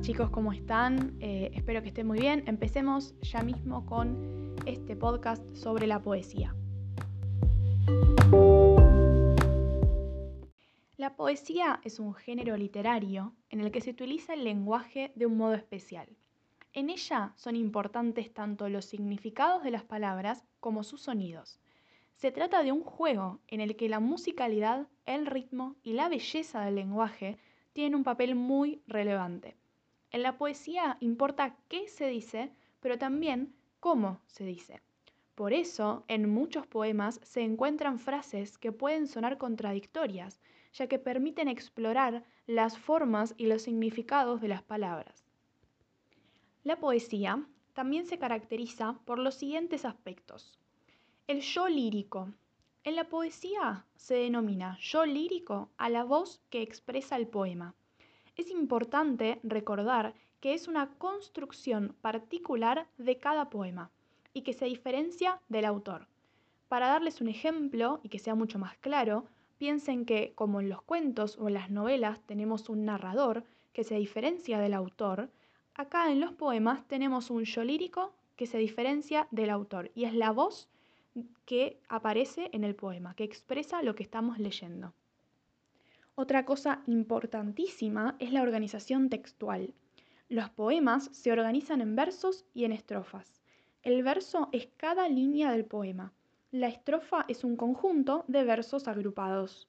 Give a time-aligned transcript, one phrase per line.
[0.00, 1.16] chicos, ¿cómo están?
[1.20, 2.42] Eh, espero que estén muy bien.
[2.46, 6.54] Empecemos ya mismo con este podcast sobre la poesía.
[10.96, 15.36] La poesía es un género literario en el que se utiliza el lenguaje de un
[15.36, 16.08] modo especial.
[16.72, 21.60] En ella son importantes tanto los significados de las palabras como sus sonidos.
[22.14, 26.64] Se trata de un juego en el que la musicalidad, el ritmo y la belleza
[26.64, 27.36] del lenguaje
[27.74, 29.56] tienen un papel muy relevante.
[30.14, 34.80] En la poesía importa qué se dice, pero también cómo se dice.
[35.34, 40.40] Por eso, en muchos poemas se encuentran frases que pueden sonar contradictorias,
[40.72, 45.24] ya que permiten explorar las formas y los significados de las palabras.
[46.62, 50.60] La poesía también se caracteriza por los siguientes aspectos.
[51.26, 52.32] El yo lírico.
[52.84, 57.74] En la poesía se denomina yo lírico a la voz que expresa el poema.
[58.36, 63.90] Es importante recordar que es una construcción particular de cada poema
[64.32, 66.08] y que se diferencia del autor.
[66.68, 69.24] Para darles un ejemplo y que sea mucho más claro,
[69.58, 73.94] piensen que como en los cuentos o en las novelas tenemos un narrador que se
[73.94, 75.30] diferencia del autor,
[75.74, 80.14] acá en los poemas tenemos un yo lírico que se diferencia del autor y es
[80.14, 80.68] la voz
[81.44, 84.92] que aparece en el poema, que expresa lo que estamos leyendo.
[86.16, 89.74] Otra cosa importantísima es la organización textual.
[90.28, 93.42] Los poemas se organizan en versos y en estrofas.
[93.82, 96.12] El verso es cada línea del poema.
[96.52, 99.68] La estrofa es un conjunto de versos agrupados.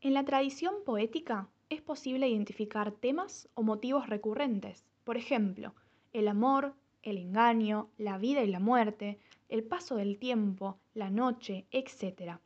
[0.00, 4.86] En la tradición poética es posible identificar temas o motivos recurrentes.
[5.02, 5.74] Por ejemplo,
[6.12, 11.66] el amor, el engaño, la vida y la muerte, el paso del tiempo, la noche,
[11.72, 12.38] etc.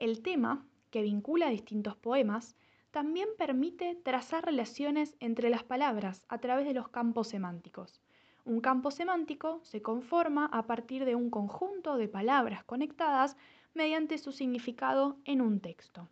[0.00, 0.66] El tema,
[0.96, 2.56] que vincula distintos poemas,
[2.90, 8.00] también permite trazar relaciones entre las palabras a través de los campos semánticos.
[8.46, 13.36] Un campo semántico se conforma a partir de un conjunto de palabras conectadas
[13.74, 16.08] mediante su significado en un texto.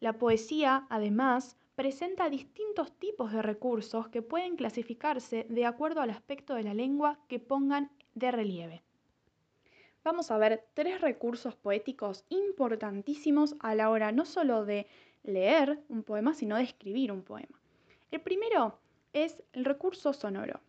[0.00, 6.54] La poesía, además, presenta distintos tipos de recursos que pueden clasificarse de acuerdo al aspecto
[6.54, 8.82] de la lengua que pongan de relieve.
[10.04, 14.88] Vamos a ver tres recursos poéticos importantísimos a la hora no solo de
[15.22, 17.60] leer un poema, sino de escribir un poema.
[18.10, 18.80] El primero
[19.12, 20.60] es el recurso sonoro.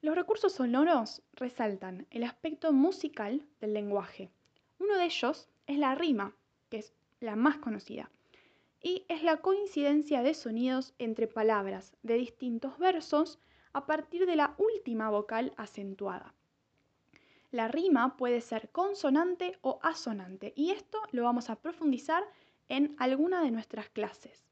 [0.00, 4.30] Los recursos sonoros resaltan el aspecto musical del lenguaje.
[4.80, 6.34] Uno de ellos es la rima,
[6.68, 8.10] que es la más conocida,
[8.82, 13.38] y es la coincidencia de sonidos entre palabras de distintos versos
[13.72, 16.34] a partir de la última vocal acentuada.
[17.50, 22.24] La rima puede ser consonante o asonante y esto lo vamos a profundizar
[22.68, 24.46] en alguna de nuestras clases.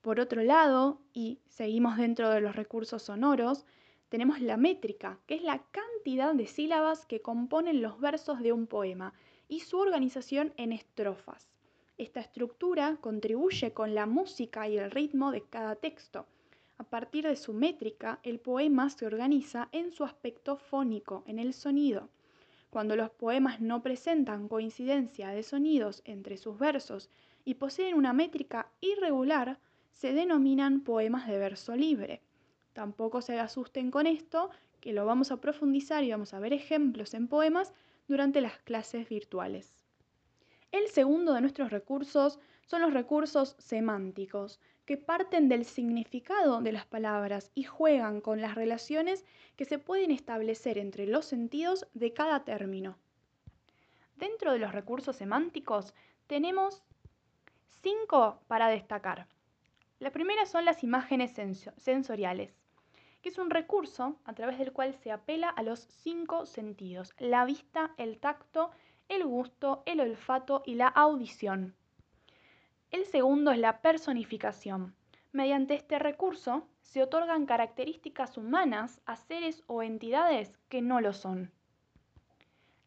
[0.00, 3.66] Por otro lado, y seguimos dentro de los recursos sonoros,
[4.08, 8.66] tenemos la métrica, que es la cantidad de sílabas que componen los versos de un
[8.66, 9.12] poema
[9.48, 11.50] y su organización en estrofas.
[11.98, 16.26] Esta estructura contribuye con la música y el ritmo de cada texto.
[16.78, 21.52] A partir de su métrica, el poema se organiza en su aspecto fónico, en el
[21.52, 22.08] sonido.
[22.70, 27.10] Cuando los poemas no presentan coincidencia de sonidos entre sus versos
[27.44, 29.58] y poseen una métrica irregular,
[29.90, 32.22] se denominan poemas de verso libre.
[32.74, 34.50] Tampoco se asusten con esto,
[34.80, 37.74] que lo vamos a profundizar y vamos a ver ejemplos en poemas
[38.06, 39.74] durante las clases virtuales.
[40.70, 46.86] El segundo de nuestros recursos son los recursos semánticos, que parten del significado de las
[46.86, 52.42] palabras y juegan con las relaciones que se pueden establecer entre los sentidos de cada
[52.46, 52.96] término.
[54.16, 55.92] Dentro de los recursos semánticos
[56.26, 56.82] tenemos
[57.82, 59.26] cinco para destacar.
[59.98, 61.34] La primera son las imágenes
[61.76, 62.56] sensoriales,
[63.20, 67.44] que es un recurso a través del cual se apela a los cinco sentidos, la
[67.44, 68.70] vista, el tacto,
[69.10, 71.74] el gusto, el olfato y la audición.
[72.90, 74.94] El segundo es la personificación.
[75.32, 81.52] Mediante este recurso se otorgan características humanas a seres o entidades que no lo son.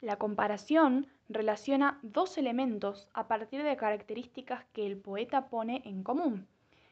[0.02, 6.48] La comparación relaciona dos elementos a partir de características que el poeta pone en común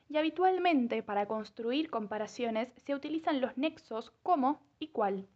[0.07, 5.27] y habitualmente para construir comparaciones se utilizan los nexos como y cuál.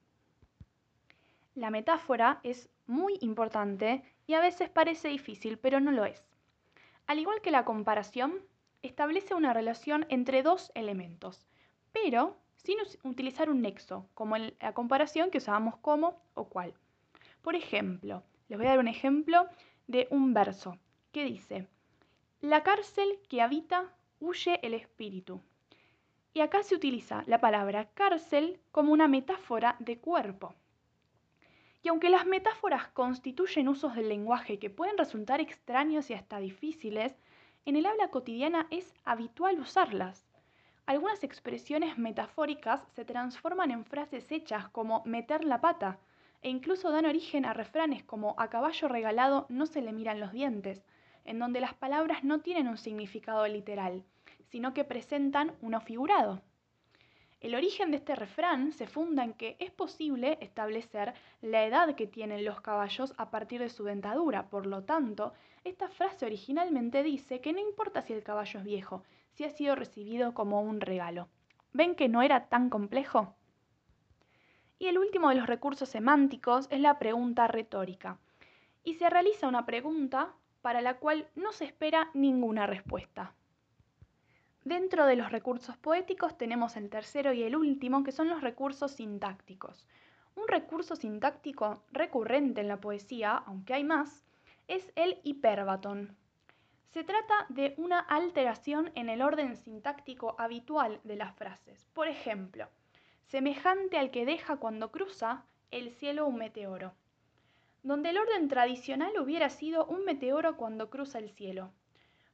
[1.56, 6.24] La metáfora es muy importante y a veces parece difícil, pero no lo es.
[7.14, 8.42] Al igual que la comparación,
[8.82, 11.46] establece una relación entre dos elementos,
[11.92, 16.74] pero sin utilizar un nexo, como en la comparación que usábamos como o cual.
[17.44, 19.48] Por ejemplo, les voy a dar un ejemplo
[19.86, 20.80] de un verso
[21.12, 21.68] que dice,
[22.42, 25.40] la cárcel que habita huye el espíritu.
[26.34, 30.56] Y acá se utiliza la palabra cárcel como una metáfora de cuerpo.
[31.84, 37.14] Y aunque las metáforas constituyen usos del lenguaje que pueden resultar extraños y hasta difíciles,
[37.66, 40.26] en el habla cotidiana es habitual usarlas.
[40.86, 46.00] Algunas expresiones metafóricas se transforman en frases hechas como meter la pata,
[46.42, 50.32] e incluso dan origen a refranes como a caballo regalado no se le miran los
[50.32, 50.86] dientes,
[51.26, 54.04] en donde las palabras no tienen un significado literal,
[54.52, 56.42] sino que presentan uno figurado.
[57.44, 62.08] El origen de este refrán se funda en que es posible establecer la edad que
[62.08, 64.50] tienen los caballos a partir de su dentadura.
[64.50, 65.34] Por lo tanto,
[65.66, 69.04] esta frase originalmente dice que no importa si el caballo es viejo,
[69.34, 71.28] si ha sido recibido como un regalo.
[71.74, 73.36] ¿Ven que no era tan complejo?
[74.80, 78.20] Y el último de los recursos semánticos es la pregunta retórica.
[78.86, 83.36] Y se realiza una pregunta para la cual no se espera ninguna respuesta.
[84.66, 88.94] Dentro de los recursos poéticos tenemos el tercero y el último, que son los recursos
[88.94, 89.86] sintácticos.
[90.36, 94.24] Un recurso sintáctico recurrente en la poesía, aunque hay más,
[94.70, 96.16] es el hiperbatón.
[96.94, 101.90] Se trata de una alteración en el orden sintáctico habitual de las frases.
[101.94, 102.70] Por ejemplo,
[103.26, 106.94] semejante al que deja cuando cruza el cielo un meteoro,
[107.82, 111.74] donde el orden tradicional hubiera sido un meteoro cuando cruza el cielo.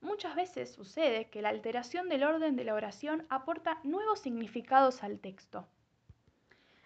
[0.02, 5.20] Muchas veces sucede que la alteración del orden de la oración aporta nuevos significados al
[5.20, 5.68] texto.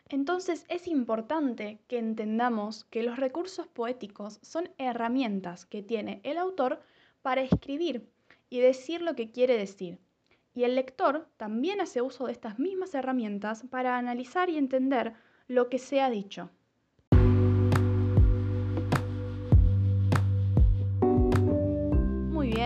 [0.09, 6.81] Entonces es importante que entendamos que los recursos poéticos son herramientas que tiene el autor
[7.21, 8.09] para escribir
[8.49, 9.99] y decir lo que quiere decir,
[10.53, 15.13] y el lector también hace uso de estas mismas herramientas para analizar y entender
[15.47, 16.51] lo que se ha dicho.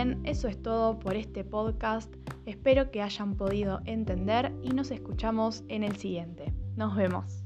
[0.04, 2.14] Bien, eso es todo por este podcast.
[2.46, 6.54] Espero que hayan podido entender y nos escuchamos en el siguiente.
[6.76, 7.44] Nos vemos.